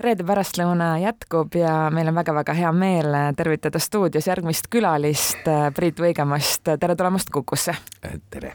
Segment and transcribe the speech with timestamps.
[0.00, 6.72] reede pärastlõuna jätkub ja meil on väga-väga hea meel tervitada stuudios järgmist külalist, Priit Võigemast.
[6.80, 7.76] tere tulemast Kukusse.
[8.30, 8.54] tere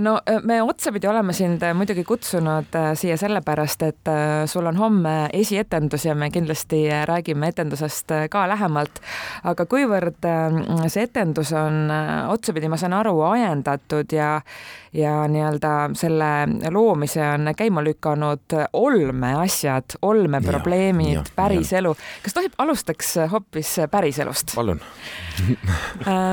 [0.00, 4.12] no me otsapidi oleme sind muidugi kutsunud siia sellepärast, et
[4.46, 9.02] sul on homme esietendus ja me kindlasti räägime etendusest ka lähemalt.
[9.44, 10.28] aga kuivõrd
[10.88, 11.90] see etendus on
[12.28, 14.40] otsapidi, ma saan aru, ajendatud ja
[14.92, 21.94] ja nii-öelda selle loomise on käima lükanud olmeasjad, olmeprobleemid, päriselu.
[22.22, 24.54] kas tohib, alustaks hoopis päriselust?
[24.54, 24.80] palun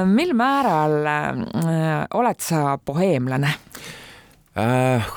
[0.05, 1.07] mil määral
[2.13, 3.48] oled sa boheemlane
[4.59, 5.13] äh,?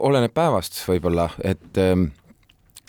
[0.00, 1.96] oleneb päevast võib-olla, et äh,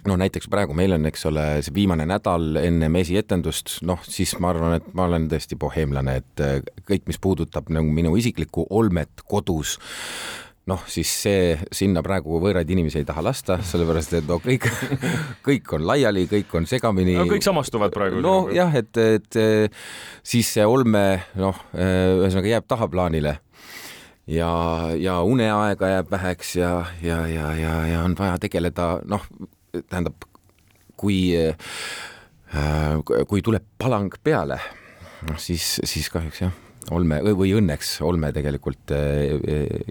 [0.10, 4.54] noh, näiteks praegu meil on, eks ole, see viimane nädal ennem esietendust, noh, siis ma
[4.54, 9.26] arvan, et ma olen tõesti boheemlane, et äh, kõik, mis puudutab nagu minu isiklikku olmet
[9.30, 9.78] kodus,
[10.70, 14.66] noh, siis see, sinna praegu võõraid inimesi ei taha lasta, sellepärast et no kõik,
[15.48, 17.28] kõik on laiali, kõik on segamini no,.
[17.30, 18.22] kõik samastuvad praegu.
[18.26, 19.42] nojah, et, et
[20.26, 21.06] siis see olme,
[21.38, 23.40] noh, ühesõnaga jääb tahaplaanile
[24.28, 24.52] ja,
[24.98, 29.26] ja uneaega jääb väheks ja, ja, ja, ja, ja on vaja tegeleda, noh,
[29.90, 30.26] tähendab,
[30.98, 31.34] kui,
[33.28, 34.60] kui tuleb palang peale,
[35.30, 36.58] noh siis, siis kahjuks jah,
[36.96, 38.94] olme või õnneks olme tegelikult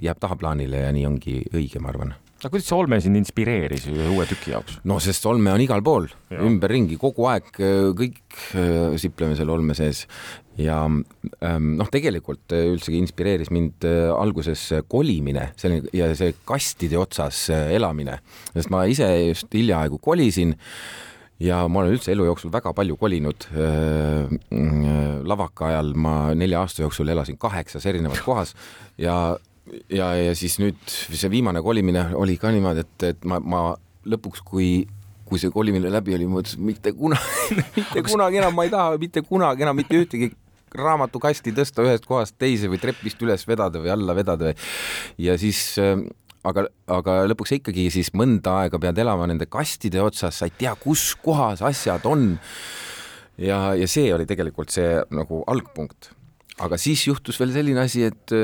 [0.02, 4.08] jääb tahaplaanile ja nii ongi õige, ma arvan aga kuidas see olme sind inspireeris ühe
[4.12, 4.78] uue tüki jaoks?
[4.88, 7.48] no sest olme on igal pool, ümberringi, kogu aeg
[7.98, 8.38] kõik
[9.00, 10.04] sipleme seal olme sees
[10.60, 18.20] ja noh, tegelikult üldsegi inspireeris mind alguses kolimine, selline ja see kastide otsas elamine,
[18.52, 20.54] sest ma ise just hiljaaegu kolisin
[21.42, 23.48] ja ma olen üldse elu jooksul väga palju kolinud.
[25.24, 28.54] lavaka ajal ma nelja aasta jooksul elasin kaheksas erinevas kohas
[28.98, 29.36] ja
[29.92, 33.64] ja, ja siis nüüd see viimane kolimine oli ka niimoodi, et, et ma, ma
[34.08, 34.84] lõpuks, kui,
[35.28, 38.98] kui see kolimine läbi oli, ma mõtlesin, mitte kunagi mitte kunagi enam ma ei taha
[39.00, 40.32] mitte kunagi enam mitte ühtegi
[40.74, 44.54] raamatukasti tõsta ühest kohast teise või trepist üles vedada või alla vedada.
[45.22, 50.50] ja siis aga, aga lõpuks ikkagi siis mõnda aega pead elama nende kastide otsas, sa
[50.50, 52.34] ei tea, kus kohas asjad on.
[53.38, 56.12] ja, ja see oli tegelikult see nagu algpunkt
[56.62, 58.34] aga siis juhtus veel selline asi, et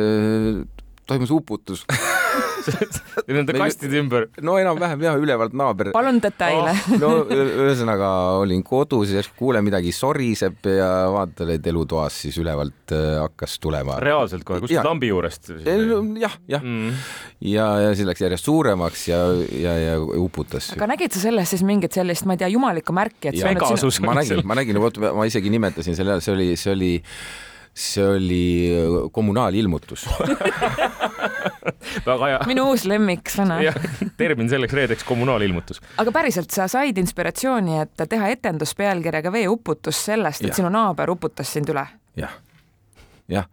[1.10, 1.86] toimus uputus
[3.30, 4.26] Nende kastide ümber?
[4.44, 5.90] no enam-vähem jah, ülevalt naaber.
[5.94, 6.92] palun detaile oh,.
[7.00, 8.10] no ühesõnaga
[8.40, 13.98] olin kodus ja kuulen midagi soriseb ja vaatan, et elutoas siis ülevalt äh, hakkas tulema.
[14.02, 15.52] reaalselt kohe, kuskilt lambi juurest?
[16.20, 17.04] jah, jah mm..
[17.52, 19.20] ja, ja siis läks järjest suuremaks ja,
[19.56, 20.72] ja, ja uputas.
[20.76, 23.92] aga nägid sa selles siis mingit sellist, ma ei tea, jumalikku märki, et ja, sinu...
[24.08, 26.92] ma nägin, ma nägin, vot ma isegi nimetasin selle, see oli, see oli
[27.74, 28.70] see oli
[29.12, 30.06] kommunaalilmutus
[32.06, 32.40] väga hea.
[32.50, 33.60] minu uus lemmiksõna.
[34.16, 35.80] termin selleks reedeks kommunaalilmutus.
[36.02, 40.60] aga päriselt, sa said inspiratsiooni, et teha etendus pealkirjaga Veeuputus sellest, et ja.
[40.62, 41.86] sinu naaber uputas sind üle
[42.16, 42.28] ja.?
[42.28, 42.38] jah,
[43.28, 43.48] jah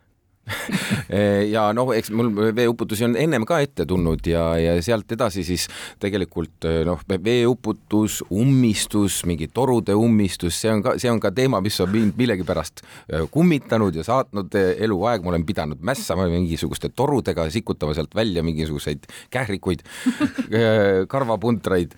[1.54, 5.68] ja noh, eks mul veeuputusi on ennem ka ette tulnud ja, ja sealt edasi siis
[6.02, 11.80] tegelikult noh, veeuputus, ummistus, mingi torude ummistus, see on ka, see on ka teema, mis
[11.84, 17.96] on mind millegipärast äh, kummitanud ja saatnud eluaeg, ma olen pidanud mässama mingisuguste torudega, sikutama
[17.98, 21.96] sealt välja mingisuguseid kährikuid äh, karvapuntraid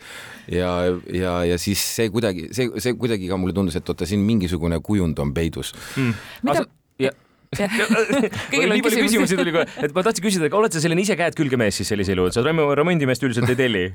[0.51, 0.73] ja,
[1.13, 4.81] ja, ja siis see kuidagi, see, see kuidagi ka mulle tundus, et oota, siin mingisugune
[4.83, 5.73] kujund on peidus.
[5.95, 6.13] Mm..
[6.49, 6.67] mida
[6.99, 7.13] ja
[7.57, 9.05] kõigil on küsimusi.
[9.07, 11.89] küsimusi tuli kohe, et ma tahtsin küsida, oled sa selline ise käed külge mees siis
[11.89, 13.85] sellisel juhul, sa remondimeest üldiselt ei telli?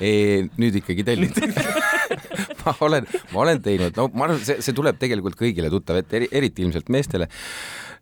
[0.60, 1.34] Nüüd ikkagi tellin
[2.64, 6.18] ma olen, ma olen teinud, no ma arvan, see, see tuleb tegelikult kõigile tuttav, et
[6.20, 7.30] eri, eriti ilmselt meestele.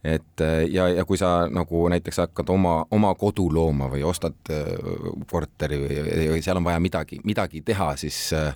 [0.07, 4.37] Et äh, ja, ja kui sa nagu näiteks hakkad oma, oma kodu looma või ostad
[4.55, 4.69] äh,
[5.27, 5.97] korteri või,
[6.37, 8.55] või seal on vaja midagi, midagi teha, siis, äh,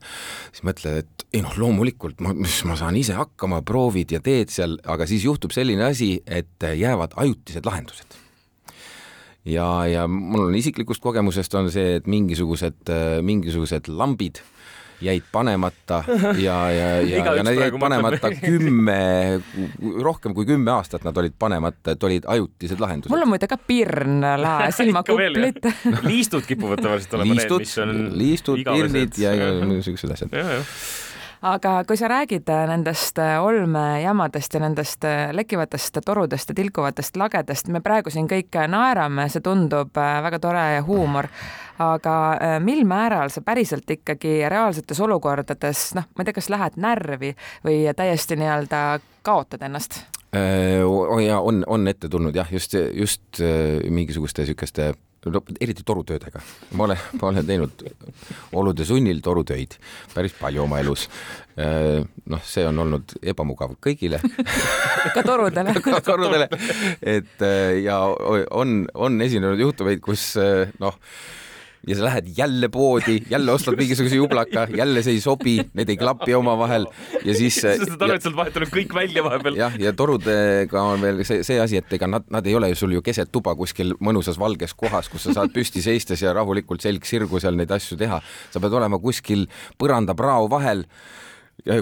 [0.53, 4.79] siis mõtled, et ei noh, loomulikult ma, ma saan ise hakkama, proovid ja teed seal,
[4.87, 8.21] aga siis juhtub selline asi, et jäävad ajutised lahendused.
[9.43, 12.87] Ja, ja mul on isiklikust kogemusest on see, et mingisugused,
[13.27, 14.39] mingisugused lambid
[15.03, 16.03] jäid panemata
[16.39, 18.99] ja, ja, ja, ja nad jäid panemata kümme,
[20.03, 23.13] rohkem kui kümme aastat nad olid panemata, et olid ajutised lahendused.
[23.13, 25.63] mul on muide ka pirn lae silmakuplid
[26.11, 30.37] liistud kipuvad tavaliselt olema need, mis on liistud, pirnid ja, ja niisugused asjad.
[31.43, 37.17] Aga kui sa räägid äh, nendest äh, olmejamadest ja nendest äh, lekkivatest torudest ja tilkuvatest
[37.19, 41.27] lagedest, me praegu siin kõik naerame, see tundub väga tore ja huumor,
[41.83, 42.17] aga
[42.65, 47.35] mil määral sa päriselt ikkagi reaalsetes olukordades, noh, ma ei tea, kas lähed närvi
[47.67, 48.83] või täiesti nii-öelda
[49.27, 50.03] kaotad ennast?
[51.27, 53.43] ja on, on ette tulnud jah, just, just
[53.93, 54.95] mingisuguste niisuguste
[55.27, 56.41] no eriti torutöödega.
[56.73, 57.85] ma olen, ma olen teinud
[58.53, 59.77] olude sunnil torutöid
[60.15, 61.09] päris palju oma elus.
[62.27, 64.19] noh, see on olnud ebamugav kõigile
[65.15, 66.49] ka torudele ka torudele,
[67.03, 67.47] et
[67.85, 68.01] ja
[68.51, 70.33] on, on esinenud juhtumeid, kus
[70.81, 70.99] noh
[71.87, 75.97] ja sa lähed jälle poodi, jälle ostad mingisuguse jublaka, jälle see ei sobi, need ei
[75.99, 76.87] klapi omavahel
[77.25, 77.59] ja siis.
[77.63, 79.59] sa saad aru, et sa oled vahetanud kõik välja vahepeal.
[79.59, 82.79] jah, ja torudega on veel see, see asi, et ega nad, nad ei ole ju
[82.85, 86.85] sul ju keset tuba kuskil mõnusas valges kohas, kus sa saad püsti seistes ja rahulikult
[86.85, 88.23] selg sirgu seal neid asju teha.
[88.23, 90.87] sa pead olema kuskil põrandaprao vahel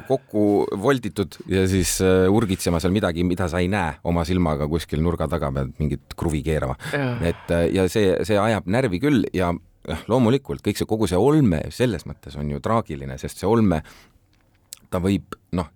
[0.08, 5.00] kokku volditud ja siis uh, urgitsema seal midagi, mida sa ei näe oma silmaga kuskil
[5.05, 6.76] nurga taga, pead mingit kruvi keerama.
[7.20, 9.53] et uh, ja see, see ajab närvi küll ja
[9.91, 13.83] jah, loomulikult kõik see, kogu see olme selles mõttes on ju traagiline, sest see olme,
[14.91, 15.71] ta võib noh,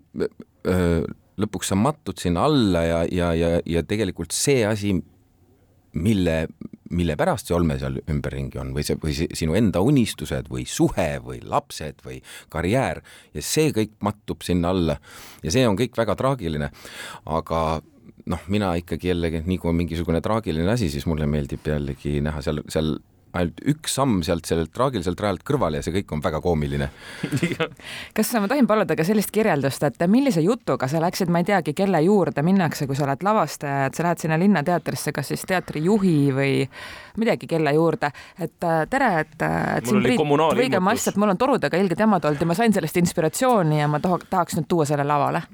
[1.41, 4.95] lõpuks sa matud sinna alla ja, ja, ja, ja tegelikult see asi,
[5.95, 6.37] mille,
[6.95, 10.67] mille pärast see olme seal ümberringi on või see, või see, sinu enda unistused või
[10.69, 12.21] suhe või lapsed või
[12.53, 13.03] karjäär
[13.35, 14.99] ja see kõik mattub sinna alla
[15.43, 16.71] ja see on kõik väga traagiline.
[17.25, 17.65] aga
[18.31, 22.43] noh, mina ikkagi jällegi, nii kui on mingisugune traagiline asi, siis mulle meeldib jällegi näha
[22.45, 22.95] seal, seal
[23.35, 26.89] ainult üks samm sealt sellelt traagiliselt rajalt kõrvale ja see kõik on väga koomiline.
[28.17, 31.75] Kas ma tohin paluda ka sellist kirjeldust, et millise jutuga sa läksid, ma ei teagi,
[31.77, 36.19] kelle juurde minnakse, kui sa oled lavastaja, et sa lähed sinna Linnateatrisse, kas siis teatrijuhi
[36.35, 36.53] või
[37.21, 40.23] midagi kelle juurde, et äh, tere, et, äh, et siin Priit
[40.59, 44.01] Võigemast, et mul on torudega ilge jamad olnud ja ma sain sellest inspiratsiooni ja ma
[44.03, 45.45] tahaks nüüd tuua selle lavale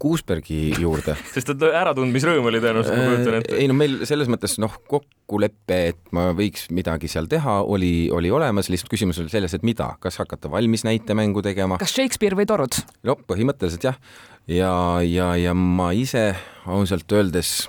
[0.00, 3.58] Kuusbergi juurde sest et äratundmisrõõm oli tõenäoliselt, ma kujutan ette.
[3.60, 8.32] ei no meil selles mõttes noh, kokkulepe, et ma võiks midagi seal teha, oli, oli
[8.34, 11.80] olemas, lihtsalt küsimus oli selles, et mida, kas hakata valmis näitemängu tegema.
[11.80, 12.80] kas Shakespeare või torud?
[13.08, 14.00] no põhimõtteliselt jah,
[14.50, 14.72] ja,
[15.06, 16.32] ja, ja ma ise
[16.68, 17.68] ausalt öeldes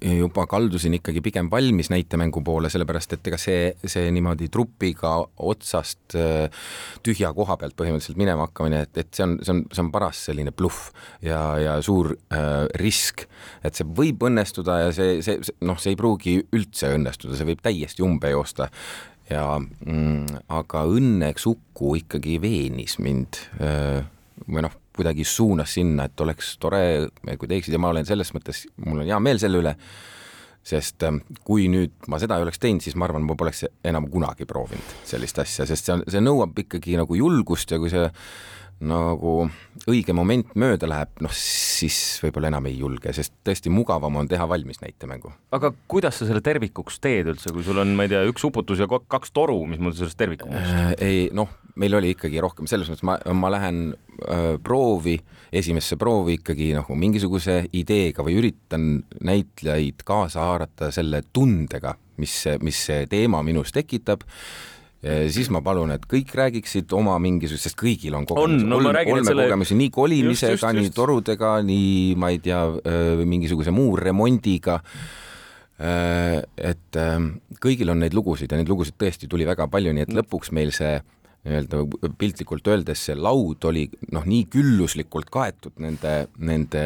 [0.00, 5.12] juba kaldusin ikkagi pigem valmis näitemängu poole, sellepärast et ega see, see niimoodi trupiga
[5.50, 6.64] otsast äh,
[7.06, 10.24] tühja koha pealt põhimõtteliselt minema hakkamine, et, et see on, see on, see on paras
[10.30, 10.90] selline bluff
[11.24, 13.26] ja, ja suur äh, risk,
[13.66, 17.50] et see võib õnnestuda ja see, see, see, noh, see ei pruugi üldse õnnestuda, see
[17.52, 18.70] võib täiesti umbe joosta.
[19.30, 24.02] Ja mm, aga õnneks Uku ikkagi veenis mind äh,
[24.48, 27.08] või noh, kuidagi suunas sinna, et oleks tore,
[27.38, 29.74] kui teeksid ja ma olen selles mõttes, mul on hea meel selle üle,
[30.66, 34.10] sest ähm, kui nüüd ma seda ei oleks teinud, siis ma arvan, ma poleks enam
[34.12, 38.10] kunagi proovinud sellist asja, sest see on, see nõuab ikkagi nagu julgust ja kui see
[38.80, 39.34] nagu
[39.90, 44.46] õige moment mööda läheb, noh siis võib-olla enam ei julge, sest tõesti mugavam on teha
[44.48, 45.32] valmis näitemängu.
[45.56, 48.80] aga kuidas sa selle tervikuks teed üldse, kui sul on, ma ei tea, üks uputus
[48.80, 50.94] ja kaks toru, mis mul sellest tervikuks äh,?
[50.96, 55.18] ei noh, meil oli ikkagi rohkem selles mõttes, ma, ma lähen äh, proovi,
[55.52, 58.90] esimesse proovi ikkagi nagu mingisuguse ideega või üritan
[59.20, 64.24] näitlejaid kaasa haarata selle tundega, mis, mis see teema minus tekitab
[65.00, 69.78] siis ma palun, et kõik räägiksid oma mingisugust, sest kõigil on kogemusi, no, olmekogemusi selle...
[69.80, 72.60] nii kolimisega, nii torudega, nii ma ei tea,
[73.24, 74.80] mingisuguse muu remondiga.
[75.80, 76.98] et
[77.64, 80.74] kõigil on neid lugusid ja neid lugusid tõesti tuli väga palju, nii et lõpuks meil
[80.76, 80.98] see
[81.40, 86.82] nii-öelda piltlikult öeldes see laud oli noh, nii külluslikult kaetud nende, nende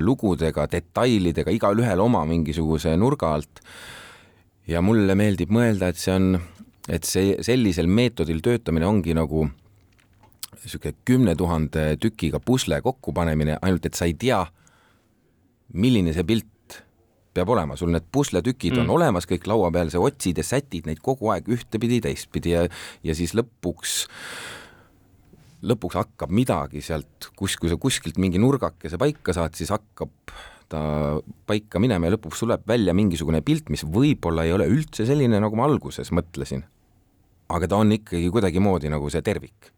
[0.00, 3.60] lugudega, detailidega, igalühel oma mingisuguse nurga alt.
[4.64, 6.38] ja mulle meeldib mõelda, et see on
[6.88, 9.46] et see sellisel meetodil töötamine ongi nagu
[10.64, 14.40] niisugune kümne tuhande tükiga pusle kokkupanemine, ainult et sa ei tea,
[15.74, 16.78] milline see pilt
[17.34, 18.84] peab olema, sul need pusletükid mm.
[18.84, 22.64] on olemas kõik laua peal, sa otsid ja sätid neid kogu aeg ühtepidi, teistpidi ja,
[23.04, 23.96] ja siis lõpuks,
[25.66, 30.14] lõpuks hakkab midagi sealt, kus, kui sa kuskilt mingi nurgakese paika saad, siis hakkab
[30.70, 30.80] ta
[31.48, 35.58] paika minema ja lõpuks tuleb välja mingisugune pilt, mis võib-olla ei ole üldse selline, nagu
[35.58, 36.64] ma alguses mõtlesin.
[37.48, 39.74] Aga ta on ikkagi kuidagimoodi nagu see tervik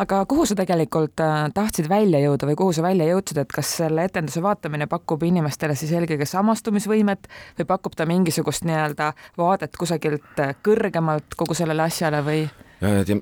[0.00, 3.72] aga kuhu sa tegelikult äh, tahtsid välja jõuda või kuhu sa välja jõudsid, et kas
[3.80, 10.42] selle etenduse vaatamine pakub inimestele siis eelkõige samastumisvõimet või pakub ta mingisugust nii-öelda vaadet kusagilt
[10.42, 12.44] äh, kõrgemalt kogu sellele asjale või?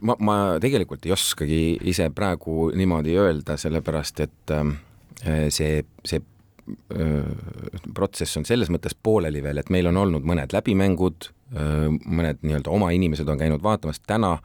[0.01, 4.77] ma, ma tegelikult ei oskagi ise praegu niimoodi öelda, sellepärast et ähm,
[5.51, 6.23] see, see
[7.95, 11.31] protsess on selles mõttes pooleli veel, et meil on olnud mõned läbimängud,
[12.05, 14.37] mõned nii-öelda oma inimesed on käinud vaatamas, täna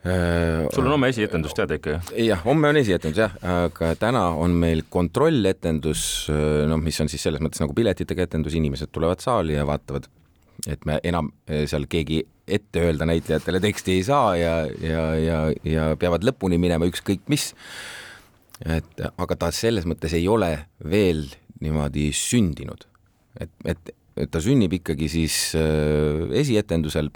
[0.00, 2.06] sul on homme esietendus teada ikka jah?
[2.24, 6.04] jah, homme on esietendus jah, aga täna on meil kontrolletendus,
[6.70, 10.08] noh, mis on siis selles mõttes nagu piletitega etendus, inimesed tulevad saali ja vaatavad,
[10.72, 11.28] et me enam
[11.68, 16.88] seal keegi ette öelda näitlejatele teksti ei saa ja, ja, ja, ja peavad lõpuni minema
[16.88, 17.50] ükskõik mis
[18.66, 20.52] et aga ta selles mõttes ei ole
[20.84, 21.26] veel
[21.60, 22.86] niimoodi sündinud.
[23.40, 23.92] et, et,
[24.30, 25.36] ta sünnib ikkagi siis
[26.36, 27.08] esietendusel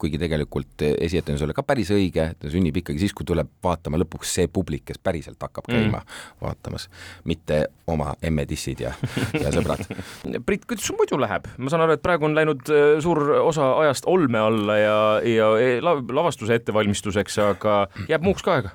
[0.00, 4.34] kuigi tegelikult esietendus oli ka päris õige, ta sünnib ikkagi siis, kui tuleb vaatama lõpuks
[4.38, 5.76] see publik, kes päriselt hakkab mm.
[5.76, 6.20] käima mm.
[6.44, 6.88] vaatamas,
[7.28, 8.94] mitte oma emme-dissid ja,
[9.36, 9.84] ja sõbrad.
[10.46, 11.48] Brit, kuidas sul muidu läheb?
[11.58, 15.50] ma saan aru, et praegu on läinud äh, suur osa ajast olme alla ja, ja
[15.60, 18.74] e, lavastuse ettevalmistuseks, aga jääb muuks ka aega?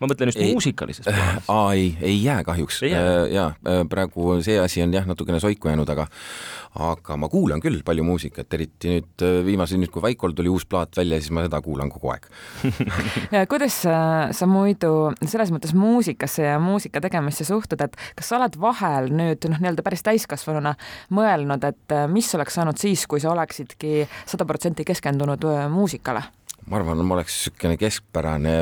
[0.00, 1.48] Ma mõtlen just ei, muusikalises plaanis.
[1.52, 2.82] aa, ei, ei jää kahjuks.
[2.82, 3.26] Jää.
[3.32, 6.06] ja äh, praegu see asi on jah, natukene soiku jäänud, aga
[6.76, 10.66] aga ma kuulan küll palju muusikat, eriti nüüd äh, viimase, nüüd kui Vaikol tuli uus
[10.68, 12.28] plaat välja, siis ma seda kuulan kogu aeg
[13.52, 13.96] kuidas sa,
[14.36, 14.92] sa muidu
[15.24, 19.84] selles mõttes muusikasse ja muusika tegemisse suhtud, et kas sa oled vahel nüüd noh, nii-öelda
[19.86, 20.76] päris täiskasvanuna
[21.16, 26.26] mõelnud, et äh, mis oleks saanud siis, kui sa oleksidki sada protsenti keskendunud muusikale?
[26.66, 28.56] ma arvan, ma oleks niisugune keskpärane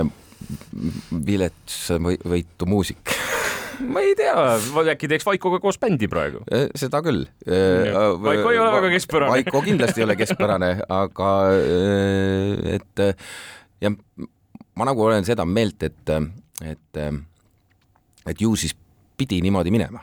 [1.26, 3.14] viletsavõitu muusik
[3.94, 4.34] ma ei tea,
[4.94, 6.44] äkki teeks Vaikoga koos bändi praegu?
[6.46, 7.24] E, seda küll.
[7.42, 7.58] E,
[8.22, 9.34] Vaiko ei ole väga keskpärane.
[9.34, 10.70] Vaiko kindlasti ei ole keskpärane,
[11.02, 11.32] aga
[12.76, 13.04] et
[13.82, 13.92] ja
[14.78, 16.14] ma nagu olen seda meelt, et,
[16.62, 17.04] et,
[18.30, 18.76] et ju siis
[19.18, 20.02] pidi niimoodi minema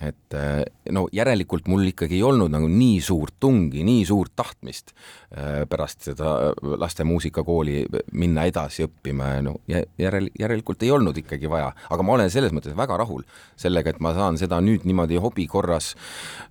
[0.00, 0.62] et äh,
[0.94, 6.06] no järelikult mul ikkagi ei olnud nagu nii suurt tungi, nii suurt tahtmist äh, pärast
[6.06, 7.82] seda laste muusikakooli
[8.18, 12.54] minna edasi õppima ja no järel, järelikult ei olnud ikkagi vaja, aga ma olen selles
[12.54, 13.26] mõttes väga rahul
[13.58, 15.94] sellega, et ma saan seda nüüd niimoodi hobi korras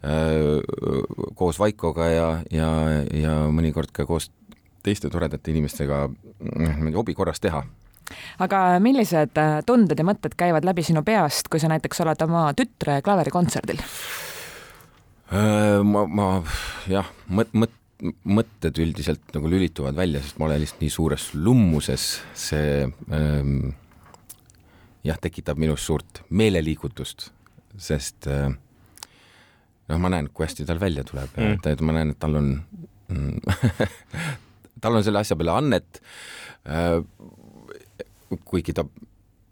[0.04, 0.60] äh,
[1.40, 2.72] koos Vaikoga ja, ja,
[3.16, 4.30] ja mõnikord ka koos
[4.84, 6.08] teiste toredate inimestega
[6.44, 7.64] niimoodi hobi korras teha
[8.44, 12.48] aga millised äh, tunded ja mõtted käivad läbi sinu peast, kui sa näiteks oled oma
[12.58, 13.82] tütre klaverikontserdil?
[15.34, 16.28] Äh, ma, ma
[16.88, 17.76] jah, mõt-, mõt-,
[18.24, 23.74] mõtted üldiselt nagu lülituvad välja, sest ma olen lihtsalt nii suures lummuses, see ähm,
[25.08, 27.30] jah, tekitab minus suurt meeleliigutust,
[27.82, 28.50] sest äh,
[29.88, 31.58] noh, ma näen, kui hästi tal välja tuleb mm.
[31.64, 32.54] ja et ma näen, et tal on
[33.12, 33.40] mm,
[34.84, 36.02] tal on selle asja peale annet
[36.68, 37.00] äh,
[38.46, 38.86] kuigi ta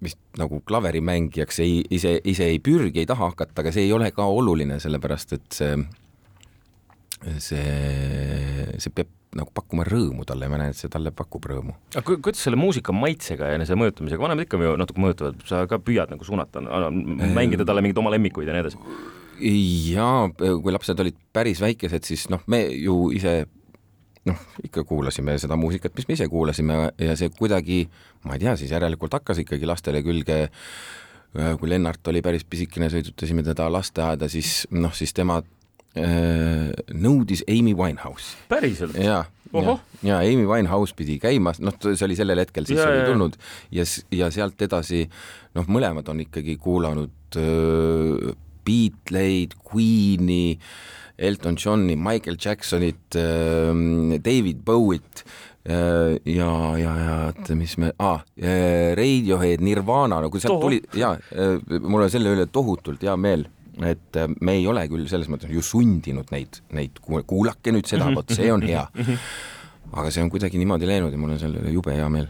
[0.03, 4.11] vist nagu klaverimängijaks ei, ise, ise ei pürgi, ei taha hakata, aga see ei ole
[4.15, 5.77] ka oluline, sellepärast et see,
[7.47, 11.75] see, see peab nagu pakkuma rõõmu talle ja ma näen, et see talle pakub rõõmu.
[11.91, 15.65] aga ku, kuidas selle muusika maitsega ja enese mõjutamisega, vanemad ikka ju natuke mõjutavad, sa
[15.71, 16.63] ka püüad nagu suunata,
[17.35, 18.79] mängida talle mingeid oma lemmikuid ja nii edasi?
[19.91, 23.41] jaa, kui lapsed olid päris väikesed, siis noh, me ju ise
[24.25, 27.83] noh, ikka kuulasime seda muusikat, mis me ise kuulasime ja see kuidagi,
[28.25, 30.45] ma ei tea, siis järelikult hakkas ikkagi lastele külge
[31.59, 37.75] kui Lennart oli päris pisikene, sõidutasime teda lasteaeda, siis noh, siis tema äh, nõudis Amy
[37.75, 38.45] Winehouse'i.
[38.51, 38.95] päriselt?
[38.95, 43.03] ja, ja, ja Amy Winehouse pidi käima, noh, see oli sellel hetkel siis ja, oli
[43.09, 43.37] tulnud
[43.75, 45.03] ja, ja sealt edasi
[45.57, 50.69] noh, mõlemad on ikkagi kuulanud äh, Beatleid, Queen'i äh,,
[51.17, 55.23] Elton Johni, Michael Jacksonit, ähm, David Bowie't
[55.63, 58.21] äh, ja, ja, ja oota, mis me ah,,
[58.99, 63.47] Radiohead, Nirvana, no kui sealt tuli ja äh, mul on selle üle tohutult hea meel
[63.83, 68.31] et me ei ole küll selles mõttes ju sundinud neid, neid, kuulake nüüd seda, vot
[68.31, 68.85] see on hea.
[69.93, 72.29] aga see on kuidagi niimoodi läinud ja mul on selle üle jube hea meel.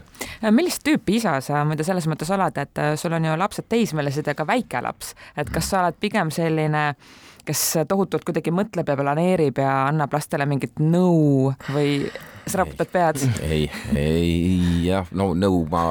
[0.50, 4.34] millist tüüpi isa sa muidu selles mõttes oled, et sul on ju lapsed teismelised ja
[4.38, 7.14] ka väike laps, et kas sa oled pigem selline äh,
[7.46, 11.98] kes tohutult kuidagi mõtleb ja planeerib ja annab lastele mingit nõu või
[12.46, 13.22] sa raputad pead?
[13.46, 13.66] ei,
[13.98, 15.84] ei jah, no nõu ma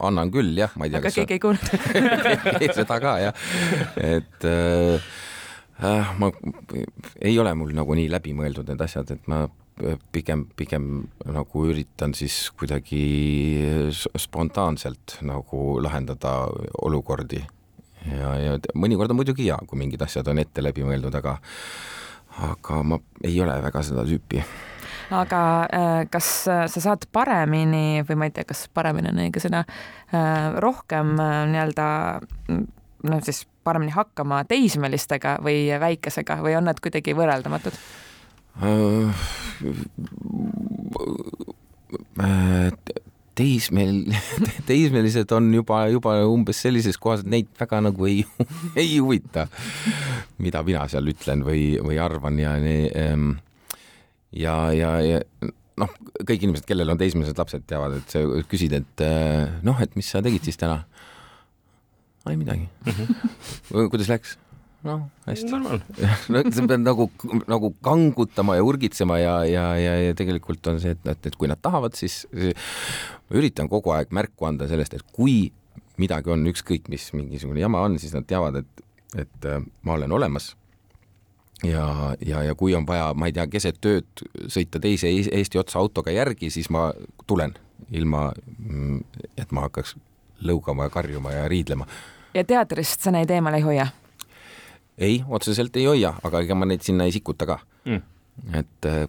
[0.00, 1.02] annan küll jah, ma ei tea.
[1.02, 3.44] aga keegi ei kuulnud seda ka jah,
[4.00, 5.10] et äh,
[5.84, 6.32] äh, ma,
[7.20, 9.44] ei ole mul nagu nii läbimõeldud need asjad, et ma
[10.12, 10.88] pigem, pigem
[11.26, 13.02] nagu üritan siis kuidagi
[13.92, 16.34] spontaanselt nagu lahendada
[16.82, 17.42] olukordi
[18.06, 21.38] ja, ja mõnikord on muidugi hea, kui mingid asjad on ette läbi mõeldud, aga
[22.42, 24.40] aga ma ei ole väga seda tüüpi
[25.12, 29.64] aga äh, kas sa saad paremini või ma ei tea, kas paremini on õige sõna,
[30.14, 31.88] äh, rohkem äh, nii-öelda
[33.10, 37.76] no siis paremini hakkama teismelistega või väikesega või on nad kuidagi võrreldamatud?
[43.38, 44.02] Teismel,
[44.68, 48.20] teismelised on juba, juba umbes sellises kohas, et neid väga nagu ei,
[48.82, 49.46] ei huvita,
[50.42, 53.32] mida mina seal ütlen või, või arvan ja nii ähm,
[54.36, 55.20] ja, ja, ja
[55.80, 55.92] noh,
[56.22, 60.08] kõik inimesed, kellel on teismelised lapsed, teavad, et sa küsid, et äh, noh, et mis
[60.12, 60.82] sa tegid siis täna?
[62.30, 62.68] ei midagi.
[62.86, 63.88] -hmm.
[63.90, 64.36] kuidas läks?
[64.86, 65.50] Noh, hästi.
[66.56, 67.08] sa pead nagu,
[67.50, 71.50] nagu kangutama ja urgitsema ja, ja, ja, ja tegelikult on see, et, et, et kui
[71.50, 75.52] nad tahavad, siis ma üritan kogu aeg märku anda sellest, et kui
[76.00, 78.84] midagi on, ükskõik mis mingisugune jama on, siis nad teavad, et,
[79.26, 80.52] et äh, ma olen olemas.
[81.62, 85.78] ja, ja, ja kui on vaja, ma ei tea, keset ööd sõita teise Eesti otsa
[85.78, 86.90] autoga järgi, siis ma
[87.26, 87.54] tulen
[87.92, 88.98] ilma, mm,
[89.36, 89.94] et ma hakkaks
[90.42, 91.86] lõugama ja karjuma ja riidlema.
[92.34, 93.86] ja teatrist sa neid eemal ei hoia?
[94.98, 97.58] Ei, otseselt ei hoia, aga ega ma neid sinna ei sikuta ka
[97.88, 98.00] mm..
[98.58, 99.04] et äh,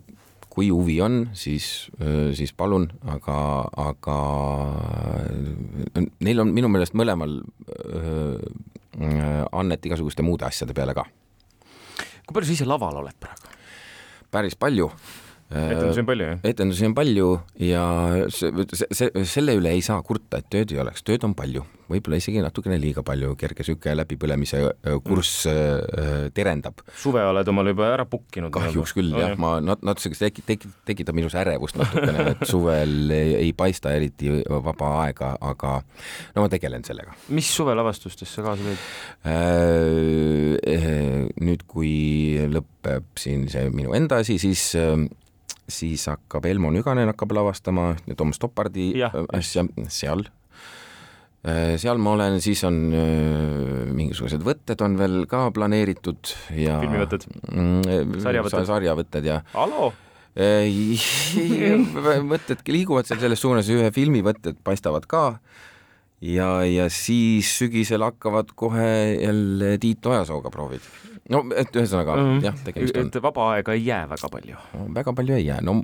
[0.53, 3.37] kui huvi on, siis, äh, siis palun, aga,
[3.89, 4.19] aga
[5.97, 7.41] äh, neil on minu meelest mõlemal
[8.93, 11.07] annet igasuguste muude asjade peale ka.
[12.27, 13.49] kui palju sa ise laval oled praegu?
[14.33, 14.89] päris palju
[15.51, 16.41] etendusi on palju, jah?
[16.49, 17.29] etendusi on palju
[17.61, 17.83] ja
[18.33, 22.17] see, see, selle üle ei saa kurta, et tööd ei oleks, tööd on palju, võib-olla
[22.19, 24.61] isegi natukene liiga palju, kerge sihuke läbipõlemise
[25.05, 26.33] kurss mm.
[26.35, 26.83] terendab.
[26.97, 28.53] suve oled omale juba ära pukkinud?
[28.53, 32.45] kahjuks küll oh, jah, ma nat-, natuke see teki-, teki-, tekitab minus ärevust natukene, et
[32.51, 35.75] suvel ei, ei paista eriti vaba aega, aga
[36.35, 37.13] no ma tegelen sellega.
[37.33, 38.79] mis suvelavastustest sa kaasa lõid
[39.29, 40.53] äh,?
[41.43, 41.93] nüüd, kui
[42.51, 44.73] lõpeb siin see minu enda asi, siis
[45.69, 48.91] siis hakkab Elmo Nüganen hakkab lavastama Toomas Toppardi
[49.33, 50.25] asja seal.
[51.43, 56.77] Äh, seal ma olen, siis on äh, mingisugused võtted on veel ka planeeritud ja.
[56.79, 58.15] filmivõtted mm,?
[58.23, 58.67] sarjavõtted?
[58.69, 59.41] sarjavõtted ja.
[59.51, 59.91] haloo
[62.25, 65.25] mõtted liiguvad seal selles suunas, ühe filmi võtted paistavad ka
[66.23, 70.87] ja, ja siis sügisel hakkavad kohe jälle Tiit Ojasooga proovid
[71.31, 73.11] no et ühesõnaga mm jah, tegemist on.
[73.11, 74.87] et vaba aega ei jää väga palju no,?
[74.95, 75.81] väga palju ei jää, no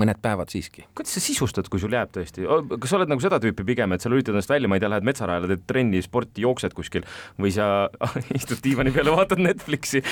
[0.00, 0.86] mõned päevad siiski.
[0.94, 4.04] kuidas sa sisustad, kui sul jääb tõesti, kas sa oled nagu seda tüüpi pigem, et
[4.04, 7.06] sa lülitad ennast välja, ma ei tea, lähed metsarajale, teed trenni, sporti, jooksed kuskil
[7.40, 7.88] või sa
[8.38, 10.02] istud diivani peal ja vaatad Netflixi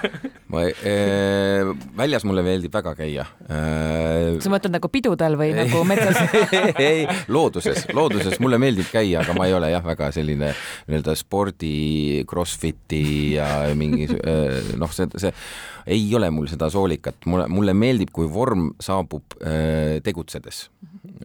[0.52, 4.38] ma äh, väljas mulle meeldib väga käia äh,.
[4.40, 6.20] sa mõtled nagu pidudel või ei, nagu metsas
[6.80, 10.52] ei, looduses, looduses mulle meeldib käia, aga ma ei ole jah, väga selline
[10.88, 15.34] nii-öelda spordi, Crossfiti ja mingi äh, noh, see, see
[15.88, 19.37] ei ole mul seda soolikat, mulle, mulle meeldib, kui vorm saabub
[20.02, 20.68] tegutsedes.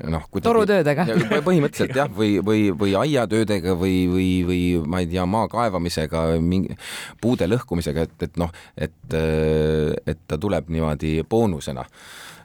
[0.10, 1.06] noh, torutöödega.
[1.46, 6.78] põhimõtteliselt jah, või, või, või aiatöödega või, või, või ma ei tea, maa kaevamisega, mingi
[7.22, 11.86] puude lõhkumisega, et, et noh, et, äh, et ta tuleb niimoodi boonusena.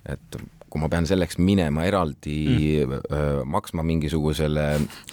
[0.09, 0.40] et
[0.79, 2.38] kui ma pean selleks minema eraldi
[2.85, 3.49] mm.
[3.51, 4.67] maksma mingisugusele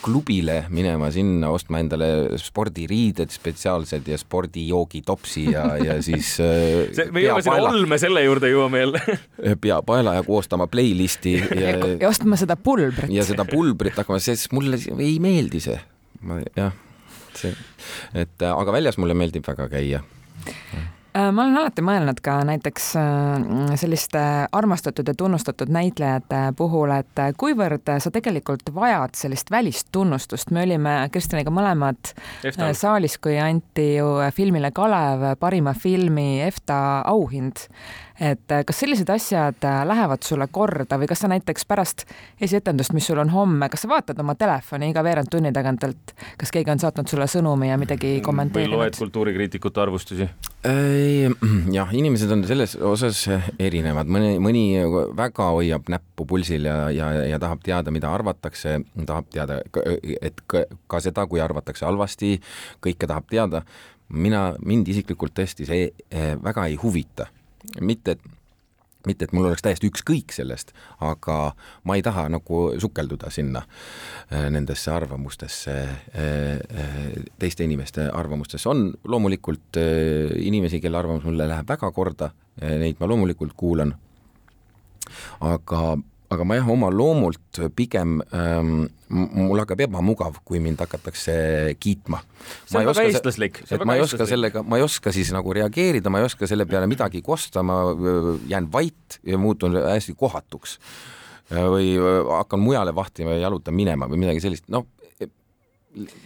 [0.06, 7.45] klubile, minema sinna, ostma endale spordiriided spetsiaalsed ja spordijoogitopsi ja, ja siis see, me jõuame
[7.47, 9.19] sinna olme, selle juurde jõuame jälle
[9.65, 13.10] pea paela ja koostama playlisti ja, ja, ostma seda pulbrit.
[13.13, 15.80] ja seda pulbrit hakkama, sest mulle ei meeldi see.
[16.25, 16.75] ma jah,
[17.34, 17.56] see,
[18.13, 20.06] et aga väljas mulle meeldib väga käia
[20.45, 27.21] Äh, ma olen alati mõelnud ka näiteks äh, selliste armastatud ja tunnustatud näitlejate puhul, et
[27.39, 32.12] kuivõrd sa tegelikult vajad sellist välist tunnustust, me olime Kristjaniga mõlemad
[32.43, 32.67] Efta.
[32.67, 37.63] Äh, saalis, kui anti ju filmile Kalev parima filmi EFTA auhind
[38.19, 42.06] et äh, kas sellised asjad äh, lähevad sulle korda või kas sa näiteks pärast
[42.41, 46.13] esietendust, mis sul on homme, kas sa vaatad oma telefoni iga veerand tunni tagant, et
[46.39, 48.75] kas keegi on saatnud sulle sõnumi ja midagi kommenteerinud?
[48.75, 50.30] või loed kultuurikriitikute arvustusi?
[51.75, 53.25] jah, inimesed on selles osas
[53.60, 54.63] erinevad, mõni, mõni
[55.17, 59.60] väga hoiab näppu pulsil ja, ja, ja tahab teada, mida arvatakse, tahab teada,
[60.21, 62.39] et ka, ka seda, kui arvatakse halvasti,
[62.82, 63.65] kõike tahab teada
[64.10, 67.28] mina, mind isiklikult tõesti see eh, väga ei huvita
[67.81, 68.21] mitte, et
[69.05, 71.38] mitte, et mul oleks täiesti ükskõik sellest, aga
[71.88, 77.05] ma ei taha nagu sukelduda sinna äh, nendesse arvamustesse, äh, äh,
[77.39, 78.69] teiste inimeste arvamustesse.
[78.69, 79.79] on loomulikult
[80.39, 83.95] inimesi, kelle arvamus mulle läheb väga korda, neid ma loomulikult kuulan.
[85.39, 85.97] aga
[86.33, 91.35] aga ma jah, oma loomult pigem ähm,, mul hakkab ebamugav, kui mind hakatakse
[91.79, 92.21] kiitma.
[92.65, 93.61] see on väga eestlaslik.
[93.69, 96.65] et ma ei oska sellega, ma ei oska siis nagu reageerida, ma ei oska selle
[96.69, 97.81] peale midagi kosta, ma
[98.49, 100.79] jään vait ja muutun hästi kohatuks
[101.51, 104.88] või hakkan mujale vahtima ja jalutan minema või midagi sellist, noh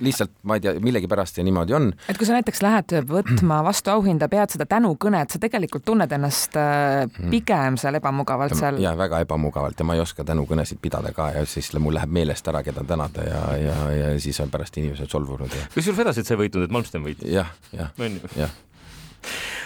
[0.01, 1.89] lihtsalt ma ei tea, millegipärast see niimoodi on.
[2.09, 6.57] et kui sa näiteks lähed võtma vastu auhinda, pead seda tänukõnet, sa tegelikult tunned ennast
[6.59, 7.29] äh, mhm.
[7.33, 8.79] pigem seal ebamugavalt seal.
[8.81, 12.47] ja väga ebamugavalt ja ma ei oska tänukõnesid pidada ka ja siis mul läheb meelest
[12.51, 15.67] ära, keda tänada ja, ja, ja siis on pärast inimesed solvunud ja.
[15.75, 17.45] kusjuures vedasid sa ei võitnud, et Malmsten võitis ja,?
[17.75, 18.57] jah, jah, jah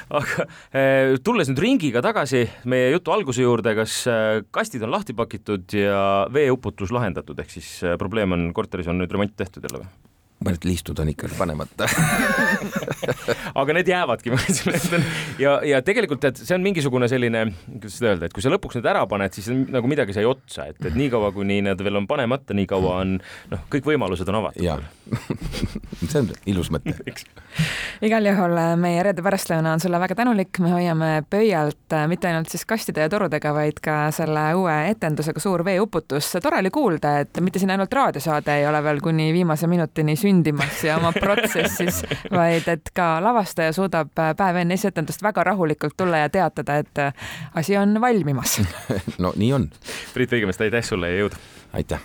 [0.10, 5.16] aga eh, tulles nüüd ringiga tagasi meie jutu alguse juurde, kas eh, kastid on lahti
[5.18, 9.84] pakitud ja veeuputus lahendatud, ehk siis eh, probleem on korteris on nüüd remont tehtud jälle
[9.84, 9.92] või?
[10.44, 11.88] mõned liistud on ikkagi panemata
[13.62, 14.34] aga need jäävadki
[15.44, 17.46] ja, ja tegelikult tead, see on mingisugune selline,
[17.78, 20.68] kuidas seda öelda, et kui sa lõpuks need ära paned, siis nagu midagi sai otsa,
[20.72, 23.18] et, et niikaua, kuni need veel on panemata, nii kaua on
[23.54, 24.64] noh, kõik võimalused on avatud.
[24.66, 24.80] jaa
[26.10, 26.96] see on ilus mõte
[28.04, 32.30] igal juhul äh, meie reede pärastlõuna on sulle väga tänulik, me hoiame pöialt äh, mitte
[32.30, 36.32] ainult siis kastide ja torudega, vaid ka selle uue etendusega Suur veeuputus.
[36.44, 40.84] tore oli kuulda, et mitte siin ainult raadiosaade ei ole veel kuni viimase minutini sündimas
[40.84, 46.30] ja oma protsessis, vaid et ka lavastaja suudab päev enne esietendust väga rahulikult tulla ja
[46.30, 47.04] teatada, et
[47.54, 48.60] asi on valmimas
[49.24, 49.70] no nii on.
[50.14, 51.40] Priit Viigemest, aitäh sulle ja jõudu!
[51.74, 52.04] aitäh!